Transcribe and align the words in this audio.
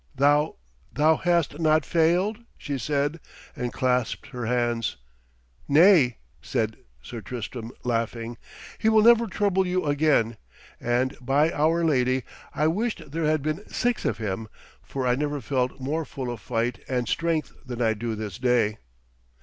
'Thou 0.15 0.55
thou 0.91 1.15
hast 1.15 1.59
not 1.59 1.85
failed?' 1.85 2.39
she 2.57 2.75
said, 2.75 3.19
and 3.55 3.71
clasped 3.71 4.29
her 4.29 4.47
hands. 4.47 4.97
'Nay,' 5.67 6.17
said 6.41 6.77
Sir 7.03 7.21
Tristram, 7.21 7.71
laughing. 7.83 8.35
'He 8.79 8.89
will 8.89 9.03
never 9.03 9.27
trouble 9.27 9.67
you 9.67 9.85
again. 9.85 10.37
And, 10.79 11.15
by 11.21 11.51
Our 11.51 11.85
Lady, 11.85 12.23
I 12.51 12.65
wished 12.65 13.11
there 13.11 13.25
had 13.25 13.43
been 13.43 13.69
six 13.69 14.03
of 14.03 14.17
him, 14.17 14.47
for 14.81 15.05
I 15.05 15.13
never 15.13 15.39
felt 15.39 15.79
more 15.79 16.03
full 16.03 16.31
of 16.31 16.41
fight 16.41 16.79
and 16.89 17.07
strength 17.07 17.53
than 17.63 17.79
I 17.79 17.93
do 17.93 18.15
this 18.15 18.39
day.' 18.39 18.79